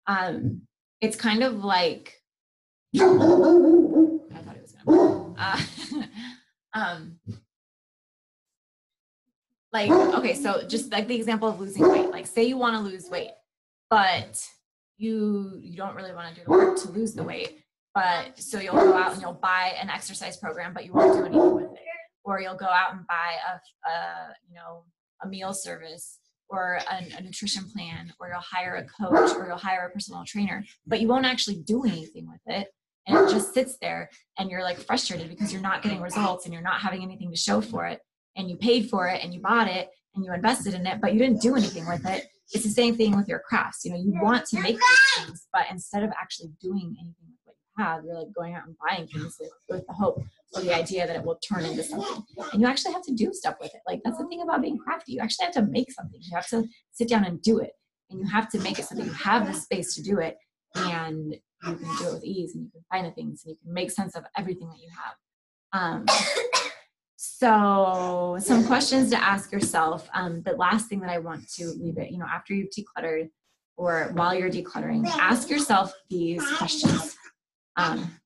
[0.08, 0.62] um,
[1.02, 2.16] it's kind of like
[2.96, 5.62] I thought it was gonna uh,
[6.74, 7.20] um,
[9.72, 12.10] like okay so just like the example of losing weight.
[12.10, 13.32] Like say you want to lose weight
[13.90, 14.44] but
[14.98, 18.60] you you don't really want to do the work to lose the weight but so
[18.60, 21.66] you'll go out and you'll buy an exercise program but you won't do anything with
[21.66, 21.80] it.
[22.24, 24.84] Or you'll go out and buy a, a you know
[25.24, 29.58] a meal service or a, a nutrition plan or you'll hire a coach or you'll
[29.58, 32.68] hire a personal trainer but you won't actually do anything with it.
[33.08, 36.54] And it just sits there and you're like frustrated because you're not getting results and
[36.54, 38.00] you're not having anything to show for it
[38.40, 41.14] and you paid for it and you bought it and you invested in it, but
[41.14, 42.26] you didn't do anything with it.
[42.52, 43.86] It's the same thing with your crafts.
[43.86, 47.40] You know, you want to make these things, but instead of actually doing anything with
[47.44, 49.38] what you have, you're like going out and buying things
[49.70, 50.24] with, the hope
[50.56, 52.24] or the idea that it will turn into something.
[52.52, 53.82] And you actually have to do stuff with it.
[53.86, 55.14] Like that's the thing about being crafty.
[55.14, 56.20] You actually have to make something.
[56.24, 57.72] You have to sit down and do it.
[58.10, 60.38] And you have to make it so that you have the space to do it
[60.74, 63.58] and you can do it with ease and you can find the things and you
[63.64, 65.16] can make sense of everything that you have.
[65.72, 66.06] Um,
[67.22, 70.10] so, some questions to ask yourself.
[70.14, 73.28] Um, the last thing that I want to leave it, you know, after you've decluttered
[73.76, 77.18] or while you're decluttering, ask yourself these questions.
[77.76, 78.22] Um,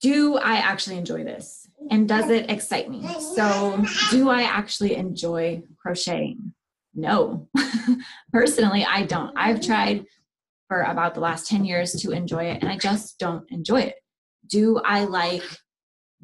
[0.00, 1.68] do I actually enjoy this?
[1.90, 3.04] And does it excite me?
[3.34, 6.54] So, do I actually enjoy crocheting?
[6.94, 7.48] No.
[8.32, 9.36] Personally, I don't.
[9.36, 10.06] I've tried
[10.68, 13.96] for about the last 10 years to enjoy it, and I just don't enjoy it.
[14.46, 15.42] Do I like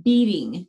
[0.01, 0.69] beading?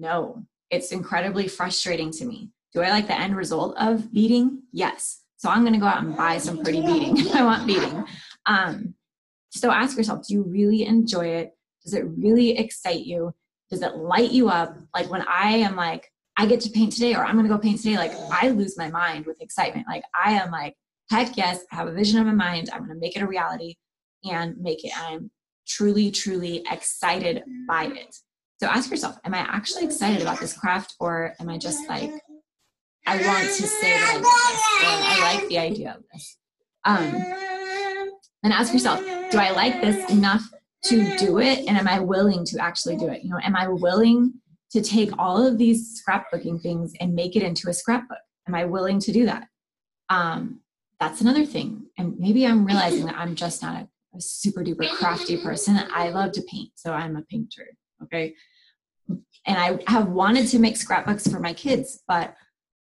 [0.00, 2.48] No, it's incredibly frustrating to me.
[2.72, 4.62] Do I like the end result of beading?
[4.72, 5.20] Yes.
[5.36, 7.28] So I'm going to go out and buy some pretty beading.
[7.34, 8.04] I want beading.
[8.46, 8.94] Um,
[9.50, 11.52] so ask yourself, do you really enjoy it?
[11.84, 13.34] Does it really excite you?
[13.70, 14.74] Does it light you up?
[14.94, 17.58] Like when I am like, I get to paint today or I'm going to go
[17.58, 19.86] paint today, like I lose my mind with excitement.
[19.86, 20.74] Like I am like,
[21.10, 22.70] heck yes, I have a vision in my mind.
[22.72, 23.74] I'm going to make it a reality
[24.24, 24.92] and make it.
[24.96, 25.30] I'm
[25.66, 28.16] truly, truly excited by it.
[28.60, 32.12] So ask yourself, am I actually excited about this craft or am I just like,
[33.06, 36.36] I want to say that I like I like the idea of this?
[36.84, 37.24] Um,
[38.42, 40.42] and ask yourself, do I like this enough
[40.84, 41.60] to do it?
[41.60, 43.22] And am I willing to actually do it?
[43.22, 44.34] You know, am I willing
[44.72, 48.18] to take all of these scrapbooking things and make it into a scrapbook?
[48.46, 49.48] Am I willing to do that?
[50.10, 50.60] Um,
[50.98, 51.86] that's another thing.
[51.96, 55.80] And maybe I'm realizing that I'm just not a, a super duper crafty person.
[55.94, 57.66] I love to paint, so I'm a painter.
[58.02, 58.34] Okay.
[59.46, 62.34] And I have wanted to make scrapbooks for my kids, but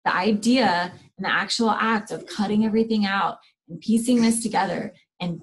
[0.04, 3.38] the idea and the actual act of cutting everything out
[3.68, 5.40] and piecing this together and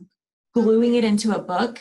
[0.54, 1.80] gluing it into a book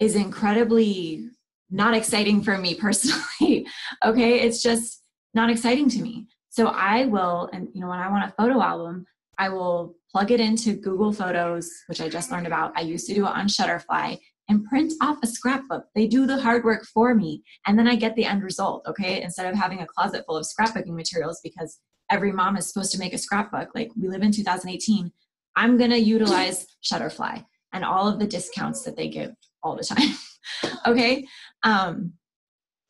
[0.00, 1.28] is incredibly
[1.70, 3.66] not exciting for me personally.
[4.04, 4.40] okay.
[4.40, 5.02] It's just
[5.34, 6.26] not exciting to me.
[6.50, 9.06] So I will, and you know, when I want a photo album,
[9.38, 12.72] I will plug it into Google Photos, which I just learned about.
[12.76, 15.84] I used to do it on Shutterfly and print off a scrapbook.
[15.94, 17.42] They do the hard work for me.
[17.66, 19.22] And then I get the end result, okay?
[19.22, 21.78] Instead of having a closet full of scrapbooking materials because
[22.10, 25.12] every mom is supposed to make a scrapbook, like we live in 2018,
[25.56, 29.32] I'm gonna utilize Shutterfly and all of the discounts that they give
[29.62, 30.14] all the time,
[30.86, 31.26] okay?
[31.62, 32.14] Um,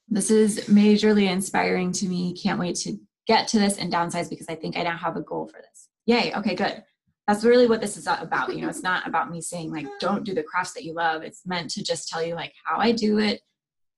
[0.08, 2.34] this is majorly inspiring to me.
[2.34, 5.22] Can't wait to get to this and downsize because I think I now have a
[5.22, 5.88] goal for this.
[6.06, 6.82] Yay, okay, good
[7.28, 10.24] that's really what this is about you know it's not about me saying like don't
[10.24, 11.22] do the crafts that you love.
[11.22, 13.42] It's meant to just tell you like how i do it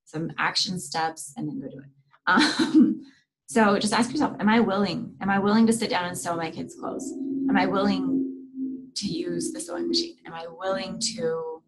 [0.04, 1.84] some action steps and then go do it.
[2.26, 3.02] Um,
[3.46, 6.36] so just ask yourself am i willing am i willing to sit down and sew
[6.36, 7.10] my kids clothes?
[7.48, 8.26] Am i willing
[8.96, 10.16] to use the sewing machine?
[10.26, 11.62] Am i willing to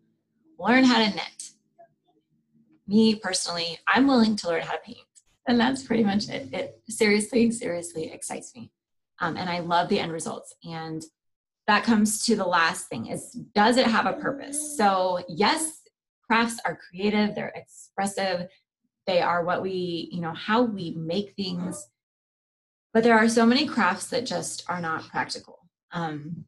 [0.59, 1.51] learn how to knit?
[2.88, 4.98] Me personally i'm willing to learn how to paint.
[5.46, 6.53] And that's pretty much it.
[6.53, 8.72] It seriously seriously excites me.
[9.20, 10.57] Um, and i love the end results.
[10.64, 11.05] And
[11.66, 14.77] that comes to the last thing is does it have a purpose?
[14.77, 15.81] So yes
[16.27, 18.48] crafts are creative they're expressive
[19.07, 21.88] they are what we you know how we make things.
[22.94, 25.66] But there are so many crafts that just are not practical.
[25.92, 26.44] Um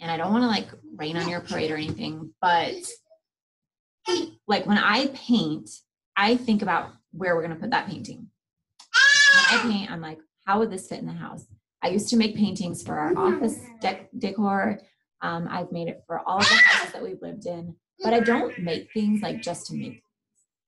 [0.00, 2.74] and i don't want to like rain on your parade or anything but
[4.46, 5.70] like when i paint
[6.16, 8.18] i think about where we're going to put that painting.
[8.18, 11.46] When i paint i'm like how would this fit in the house
[11.84, 14.80] I used to make paintings for our office dec- decor.
[15.20, 18.20] Um, I've made it for all of the houses that we've lived in, but I
[18.20, 20.02] don't make things like just to make,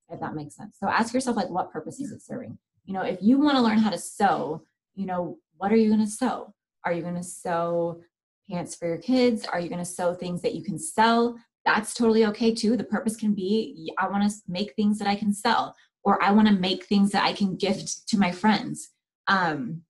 [0.09, 0.77] if that makes sense.
[0.79, 2.59] So ask yourself, like, what purpose is it serving?
[2.85, 4.61] You know, if you want to learn how to sew,
[4.95, 6.53] you know, what are you going to sew?
[6.85, 7.99] Are you going to sew
[8.47, 9.45] pants for your kids?
[9.45, 11.35] Are you going to sew things that you can sell?
[11.65, 12.77] That's totally okay too.
[12.77, 16.31] The purpose can be I want to make things that I can sell, or I
[16.31, 18.91] want to make things that I can gift to my friends.
[19.27, 19.81] Um,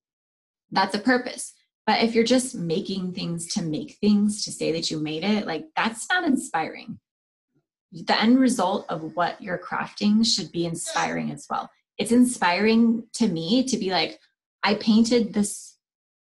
[0.71, 1.53] that's a purpose.
[1.85, 5.47] But if you're just making things to make things to say that you made it,
[5.47, 6.99] like that's not inspiring.
[7.91, 11.69] The end result of what you're crafting should be inspiring as well.
[11.97, 14.19] It's inspiring to me to be like,
[14.63, 15.77] I painted this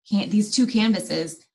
[0.09, 1.45] can these two canvases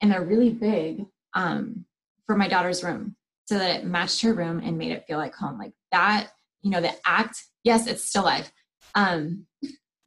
[0.00, 1.84] and they're really big um,
[2.26, 5.34] for my daughter's room so that it matched her room and made it feel like
[5.34, 5.58] home.
[5.58, 6.28] Like that,
[6.62, 8.50] you know, the act, yes, it's still live.
[8.94, 9.46] Um,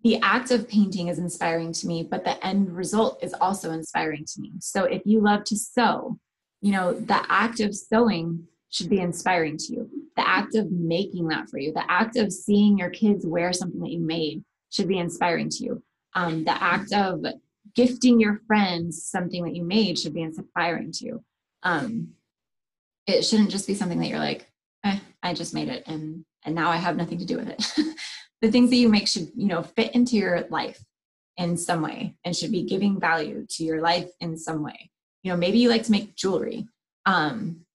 [0.03, 4.25] the act of painting is inspiring to me, but the end result is also inspiring
[4.25, 4.53] to me.
[4.59, 6.17] So if you love to sew,
[6.61, 9.89] you know, the act of sewing should be inspiring to you.
[10.15, 13.81] The act of making that for you, the act of seeing your kids wear something
[13.81, 15.83] that you made should be inspiring to you.
[16.15, 17.23] Um, the act of
[17.75, 21.23] gifting your friends something that you made should be inspiring to you.
[21.63, 22.13] Um,
[23.07, 24.49] it shouldn't just be something that you're like,
[24.83, 27.63] eh, I just made it and and now I have nothing to do with it.
[28.41, 30.83] the things that you make should you know fit into your life
[31.37, 34.91] in some way and should be giving value to your life in some way.
[35.23, 36.67] You know maybe you like to make jewelry.
[37.05, 37.65] Um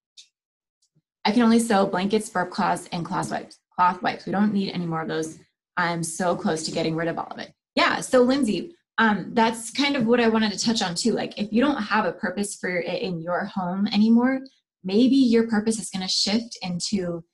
[1.25, 4.27] i can only sew blankets burp cloths and cloth wipes cloth wipes.
[4.27, 5.39] We don't need any more of those.
[5.77, 7.53] I'm so close to getting rid of all of it.
[7.75, 11.13] Yeah so lindsay um, that's kind of what i wanted to touch on too.
[11.13, 14.41] Like if you don't have a purpose for it in your home anymore
[14.87, 17.25] maybe your purpose is going to shift into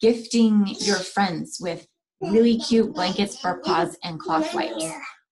[0.00, 1.86] gifting your friends with
[2.22, 4.84] really cute blankets for paws and cloth wipes.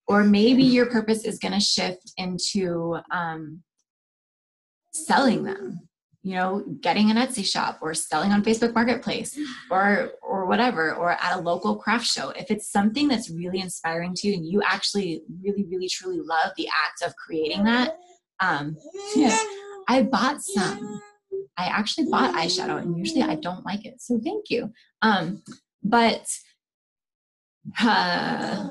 [0.09, 3.63] Or maybe your purpose is going to shift into um,
[4.93, 5.89] selling them,
[6.23, 9.39] you know, getting an Etsy shop or selling on Facebook Marketplace
[9.71, 12.31] or or whatever, or at a local craft show.
[12.31, 16.53] If it's something that's really inspiring to you and you actually really, really, truly love
[16.57, 17.97] the act of creating that,
[18.41, 18.77] um,
[19.15, 19.39] yeah,
[19.87, 21.01] I bought some.
[21.57, 24.01] I actually bought eyeshadow and usually I don't like it.
[24.01, 24.73] So thank you.
[25.03, 25.43] Um,
[25.83, 26.27] but
[27.81, 28.69] uh,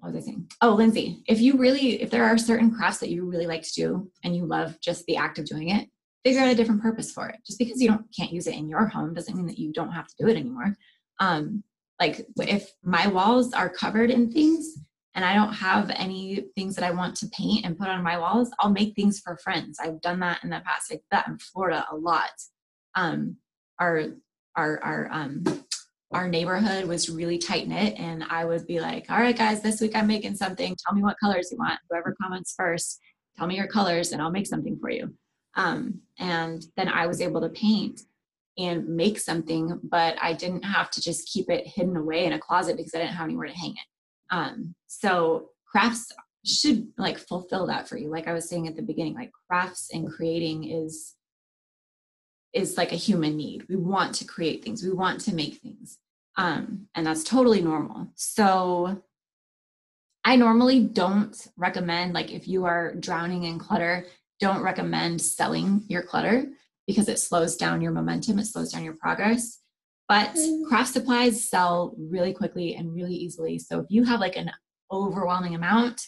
[0.00, 0.50] what was I saying?
[0.62, 3.72] Oh, Lindsay, if you really, if there are certain crafts that you really like to
[3.74, 5.88] do and you love just the act of doing it,
[6.24, 7.36] figure out a different purpose for it.
[7.46, 9.92] Just because you don't can't use it in your home doesn't mean that you don't
[9.92, 10.76] have to do it anymore.
[11.20, 11.62] Um,
[12.00, 14.74] Like if my walls are covered in things
[15.14, 18.18] and I don't have any things that I want to paint and put on my
[18.18, 19.78] walls, I'll make things for friends.
[19.80, 20.90] I've done that in the past.
[20.90, 22.30] I did that in Florida a lot.
[22.94, 23.36] Um,
[23.80, 24.04] our
[24.56, 25.44] our our um
[26.12, 29.80] our neighborhood was really tight knit and I would be like, all right guys, this
[29.80, 30.76] week I'm making something.
[30.76, 31.80] Tell me what colors you want.
[31.90, 33.00] Whoever comments first,
[33.36, 35.14] tell me your colors and I'll make something for you.
[35.56, 38.02] Um, and then I was able to paint
[38.58, 42.38] and make something, but I didn't have to just keep it hidden away in a
[42.38, 43.86] closet because I didn't have anywhere to hang it.
[44.30, 46.12] Um, so crafts
[46.44, 48.08] should like fulfill that for you.
[48.08, 51.15] Like I was saying at the beginning, like crafts and creating is
[52.56, 53.66] is like a human need.
[53.68, 54.82] We want to create things.
[54.82, 55.98] We want to make things.
[56.36, 58.08] Um, and that's totally normal.
[58.14, 59.02] So
[60.24, 64.06] I normally don't recommend like if you are drowning in clutter,
[64.40, 66.46] don't recommend selling your clutter
[66.86, 69.60] because it slows down your momentum, it slows down your progress.
[70.08, 70.66] But mm.
[70.68, 73.58] craft supplies sell really quickly and really easily.
[73.58, 74.50] So if you have like an
[74.90, 76.06] overwhelming amount,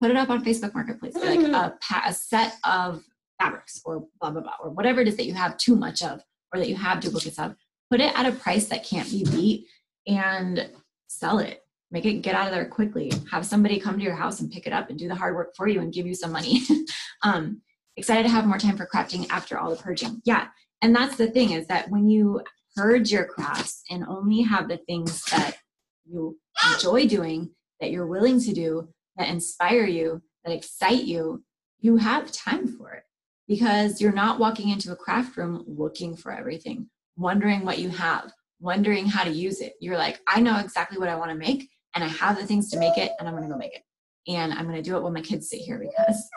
[0.00, 1.54] put it up on Facebook Marketplace, like mm-hmm.
[1.54, 3.02] a, a set of
[3.40, 6.20] fabrics or blah, blah, blah, or whatever it is that you have too much of
[6.52, 7.54] or that you have duplicates of.
[7.90, 9.66] Put it at a price that can't be beat
[10.06, 10.70] and
[11.08, 11.64] sell it.
[11.90, 13.12] Make it get out of there quickly.
[13.32, 15.54] Have somebody come to your house and pick it up and do the hard work
[15.56, 16.60] for you and give you some money.
[17.24, 17.62] um,
[17.96, 20.22] excited to have more time for crafting after all the purging.
[20.24, 20.48] Yeah.
[20.82, 22.42] And that's the thing is that when you
[22.76, 25.56] purge your crafts and only have the things that
[26.04, 26.38] you
[26.72, 31.42] enjoy doing, that you're willing to do, that inspire you, that excite you,
[31.80, 33.02] you have time for it
[33.50, 38.32] because you're not walking into a craft room looking for everything, wondering what you have,
[38.60, 39.72] wondering how to use it.
[39.80, 42.70] You're like, I know exactly what I want to make and I have the things
[42.70, 43.82] to make it and I'm going to go make it.
[44.28, 46.28] And I'm going to do it when my kids sit here because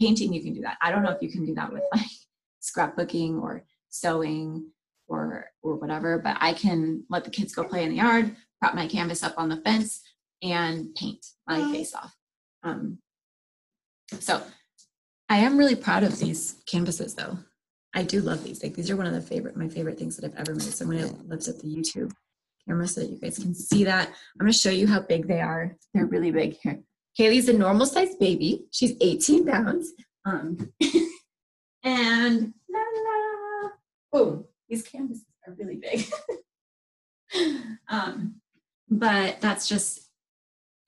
[0.00, 0.78] painting, you can do that.
[0.80, 2.06] I don't know if you can do that with like
[2.62, 4.70] scrapbooking or sewing
[5.08, 8.74] or or whatever but i can let the kids go play in the yard prop
[8.74, 10.02] my canvas up on the fence
[10.42, 11.72] and paint my mm-hmm.
[11.72, 12.14] face off
[12.62, 12.98] um,
[14.20, 14.42] so
[15.28, 17.38] i am really proud of these canvases though.
[17.94, 18.62] I do love these.
[18.62, 20.62] Like these are one of the favorite my favorite things that i've ever made.
[20.62, 22.12] So i'm to lift up the youtube
[22.66, 24.08] camera so that you guys can see that.
[24.08, 25.74] I'm going to show you how big they are.
[25.94, 26.56] They're really big.
[26.62, 26.80] Here
[27.18, 28.66] kaylee's a normal sized baby.
[28.70, 29.92] She's 18 pounds.
[30.24, 30.72] Um,
[31.82, 33.70] and la, la,
[34.12, 36.06] boom these canvases are really big.
[37.88, 38.36] um,
[38.90, 40.08] but that's just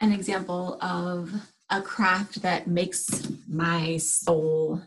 [0.00, 1.32] an example of
[1.70, 4.82] a craft that makes my soul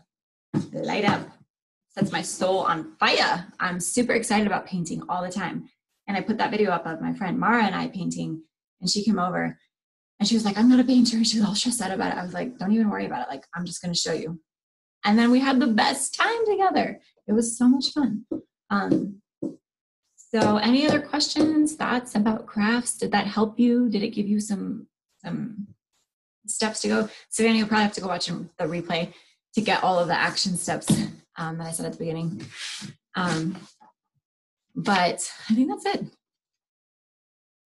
[0.72, 1.26] light up,
[1.90, 3.46] sets my soul on fire.
[3.58, 5.68] I'm super excited about painting all the time.
[6.06, 8.42] And I put that video up of my friend Mara and I painting,
[8.80, 9.58] and she came over
[10.20, 11.24] and she was like, I'm not a painter.
[11.24, 12.18] She was all stressed out about it.
[12.18, 13.30] I was like, don't even worry about it.
[13.30, 14.40] Like, I'm just going to show you.
[15.04, 17.00] And then we had the best time together.
[17.26, 18.24] It was so much fun.
[18.70, 19.20] Um,
[20.16, 22.96] so any other questions, thoughts about crafts?
[22.96, 23.88] Did that help you?
[23.88, 24.86] Did it give you some
[25.24, 25.73] some
[26.46, 27.08] steps to go?
[27.30, 29.12] Savannah, you'll probably have to go watch the replay
[29.54, 30.90] to get all of the action steps
[31.36, 32.44] um, that I said at the beginning.
[33.14, 33.56] Um,
[34.74, 36.06] but I think that's it.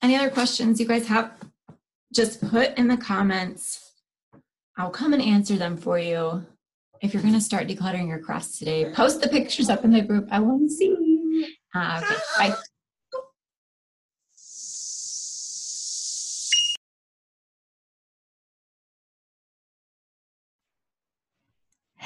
[0.03, 1.33] Any other questions you guys have?
[2.15, 3.93] Just put in the comments.
[4.77, 6.47] I'll come and answer them for you.
[7.01, 10.03] If you're going to start decluttering your crafts today, post the pictures up in the
[10.03, 10.29] group.
[10.31, 11.57] I want to see.
[11.75, 12.57] Uh, okay, bye.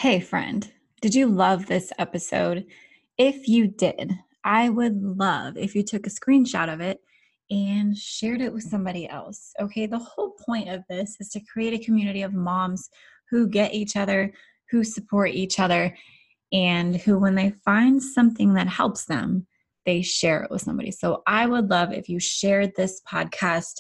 [0.03, 0.69] Hey, friend,
[1.01, 2.67] did you love this episode?
[3.19, 4.11] If you did,
[4.43, 6.99] I would love if you took a screenshot of it
[7.53, 9.53] and shared it with somebody else.
[9.61, 12.91] Okay, the whole point of this is to create a community of moms
[13.31, 14.33] who get each other,
[14.73, 15.97] who support each other,
[16.53, 19.47] and who, when they find something that helps them,
[19.87, 20.91] they share it with somebody.
[20.91, 23.75] So I would love if you shared this podcast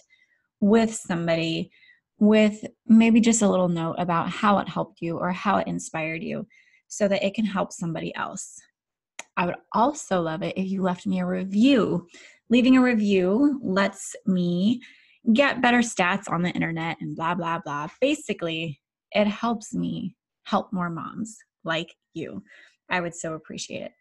[0.60, 1.72] with somebody
[2.22, 6.22] with maybe just a little note about how it helped you or how it inspired
[6.22, 6.46] you
[6.86, 8.60] so that it can help somebody else.
[9.36, 12.06] I would also love it if you left me a review.
[12.48, 14.80] Leaving a review lets me
[15.32, 17.88] get better stats on the internet and blah, blah, blah.
[18.00, 20.14] Basically, it helps me
[20.44, 22.40] help more moms like you.
[22.88, 23.92] I would so appreciate it.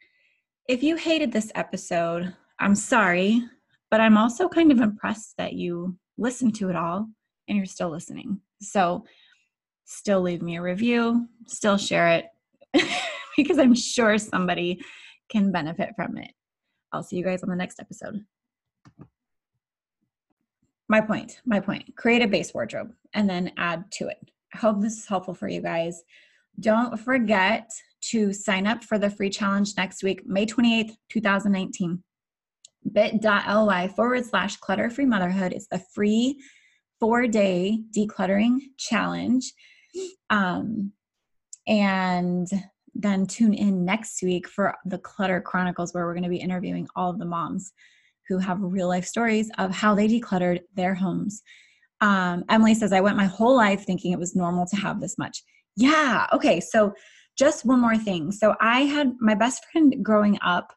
[0.69, 3.41] If you hated this episode, I'm sorry,
[3.89, 7.07] but I'm also kind of impressed that you listened to it all
[7.51, 8.39] and you're still listening.
[8.61, 9.03] So,
[9.83, 12.25] still leave me a review, still share it
[13.37, 14.81] because I'm sure somebody
[15.29, 16.31] can benefit from it.
[16.93, 18.23] I'll see you guys on the next episode.
[20.87, 24.31] My point, my point create a base wardrobe and then add to it.
[24.53, 26.03] I hope this is helpful for you guys.
[26.61, 27.69] Don't forget
[28.11, 32.01] to sign up for the free challenge next week, May 28th, 2019.
[32.93, 35.51] bit.ly forward slash clutter free motherhood.
[35.51, 36.41] is the free
[37.01, 39.51] four day decluttering challenge.
[40.29, 40.93] Um,
[41.67, 42.47] and
[42.93, 46.87] then tune in next week for the Clutter Chronicles, where we're going to be interviewing
[46.95, 47.73] all of the moms
[48.29, 51.41] who have real life stories of how they decluttered their homes.
[51.99, 55.17] Um, Emily says, I went my whole life thinking it was normal to have this
[55.17, 55.43] much.
[55.75, 56.27] Yeah.
[56.31, 56.59] Okay.
[56.59, 56.93] So,
[57.37, 58.31] just one more thing.
[58.31, 60.73] So, I had my best friend growing up.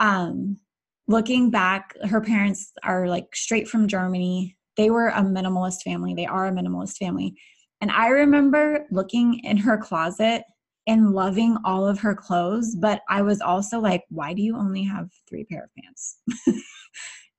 [0.00, 0.58] Um,
[1.06, 4.57] looking back, her parents are like straight from Germany.
[4.78, 6.14] They were a minimalist family.
[6.14, 7.34] They are a minimalist family.
[7.82, 10.44] And I remember looking in her closet
[10.86, 14.84] and loving all of her clothes, but I was also like, why do you only
[14.84, 16.18] have three pair of pants?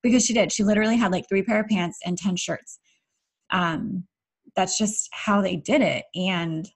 [0.02, 0.52] because she did.
[0.52, 2.78] She literally had like three pair of pants and 10 shirts.
[3.50, 4.04] Um,
[4.54, 6.04] that's just how they did it.
[6.14, 6.68] And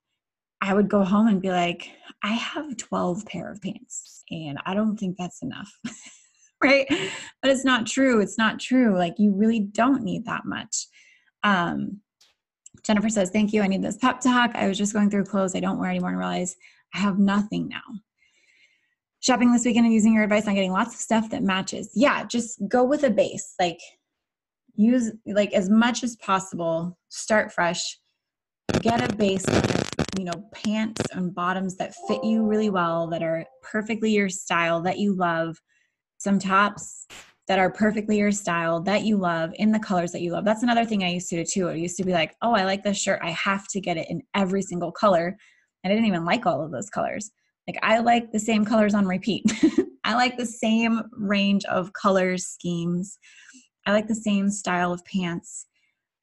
[0.62, 1.91] I would go home and be like,
[2.23, 5.71] I have 12 pair of pants and I don't think that's enough.
[6.71, 6.87] right?
[7.43, 8.21] But it's not true.
[8.21, 8.97] It's not true.
[8.97, 10.87] Like you really don't need that much.
[11.43, 12.01] Um,
[12.83, 13.62] Jennifer says, Thank you.
[13.62, 14.53] I need this pep talk.
[14.55, 16.57] I was just going through clothes I don't wear anymore and realize
[16.95, 17.83] I have nothing now.
[19.21, 21.91] Shopping this weekend and using your advice on getting lots of stuff that matches.
[21.95, 23.55] Yeah, just go with a base.
[23.59, 23.81] Like
[24.75, 27.99] use like as much as possible, start fresh,
[28.81, 29.89] get a base of,
[30.19, 34.83] you know, pants and bottoms that fit you really well, that are perfectly your style,
[34.83, 35.59] that you love,
[36.25, 37.07] some tops
[37.47, 40.45] that are perfectly your style that you love in the colors that you love.
[40.45, 41.68] That's another thing I used to do too.
[41.68, 43.20] I used to be like, oh, I like this shirt.
[43.22, 45.37] I have to get it in every single color.
[45.83, 47.31] And I didn't even like all of those colors.
[47.68, 49.45] Like, I like the same colors on repeat.
[50.05, 53.18] I like the same range of colors, schemes.
[53.87, 55.66] I like the same style of pants.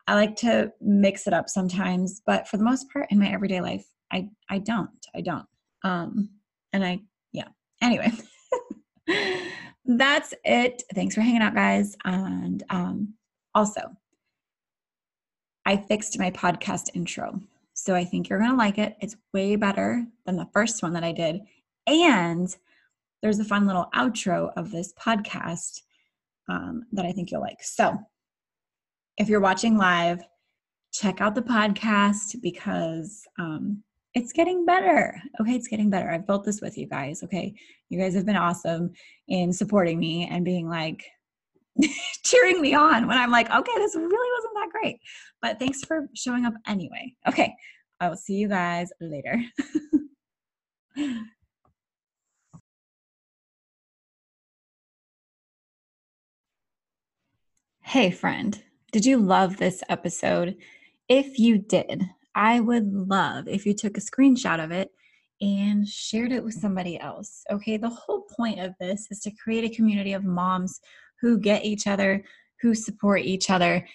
[0.08, 3.62] I like to mix it up sometimes, but for the most part in my everyday
[3.62, 4.90] life, I I don't.
[5.16, 5.46] I don't.
[5.84, 6.30] Um
[6.74, 7.50] and I yeah.
[7.82, 8.12] Anyway.
[10.00, 10.84] that's it.
[10.94, 11.96] Thanks for hanging out, guys.
[12.06, 13.14] And um,
[13.56, 13.82] also,
[15.66, 17.40] I fixed my podcast intro.
[17.74, 18.96] So I think you're going to like it.
[19.00, 21.42] It's way better than the first one that I did.
[21.88, 22.56] And
[23.22, 25.82] there's a fun little outro of this podcast
[26.50, 27.64] um, that I think you'll like.
[27.64, 27.98] So
[29.18, 30.22] if you're watching live,
[30.94, 33.84] check out the podcast because um,
[34.14, 35.22] it's getting better.
[35.40, 36.10] Okay, it's getting better.
[36.12, 37.24] I've built this with you guys.
[37.24, 37.54] Okay,
[37.90, 38.92] you guys have been awesome
[39.28, 41.06] in supporting me and being like
[42.24, 45.00] cheering me on when I'm like, okay, this really wasn't that great.
[45.42, 47.16] But thanks for showing up anyway.
[47.28, 47.54] Okay,
[48.00, 49.42] I will see you guys later.
[57.82, 60.58] hey, friend, did you love this episode?
[61.08, 64.90] If you did, I would love if you took a screenshot of it
[65.42, 67.44] and shared it with somebody else.
[67.52, 70.80] Okay, the whole point of this is to create a community of moms
[71.20, 72.24] who get each other,
[72.62, 73.88] who support each other,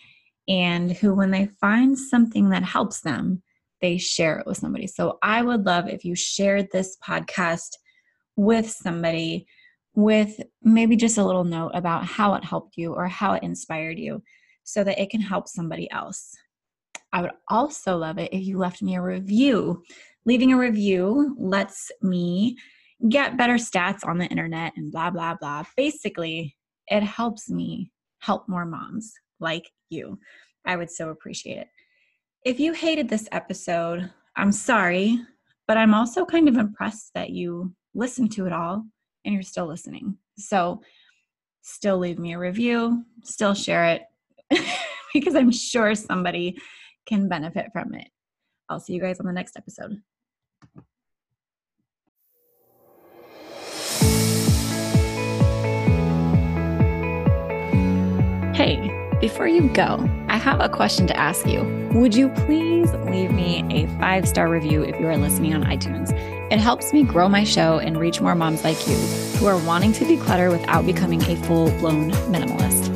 [0.49, 3.43] and who, when they find something that helps them,
[3.81, 4.87] they share it with somebody.
[4.87, 7.71] So I would love if you shared this podcast
[8.37, 9.47] with somebody
[9.95, 13.99] with maybe just a little note about how it helped you or how it inspired
[13.99, 14.23] you
[14.63, 16.37] so that it can help somebody else.
[17.13, 19.83] I would also love it if you left me a review.
[20.25, 22.57] Leaving a review lets me
[23.09, 25.65] get better stats on the internet and blah, blah, blah.
[25.77, 26.57] Basically,
[26.89, 27.91] it helps me
[28.21, 30.19] help more moms like you.
[30.67, 31.69] I would so appreciate it.
[32.45, 35.21] If you hated this episode, I'm sorry,
[35.67, 38.85] but I'm also kind of impressed that you listened to it all
[39.25, 40.17] and you're still listening.
[40.39, 40.81] So,
[41.63, 44.03] still leave me a review, still share it
[45.15, 46.57] because I'm sure somebody
[47.07, 48.09] can benefit from it.
[48.69, 50.03] I'll see you guys on the next episode.
[58.55, 58.91] Hey,
[59.21, 61.63] before you go, I have a question to ask you.
[61.95, 66.11] Would you please leave me a five star review if you are listening on iTunes?
[66.51, 68.97] It helps me grow my show and reach more moms like you
[69.37, 72.96] who are wanting to declutter without becoming a full blown minimalist.